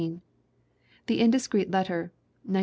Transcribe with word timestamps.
The 1.05 1.19
Indiscreet 1.21 1.69
Letter, 1.69 2.11
1915. 2.45 2.57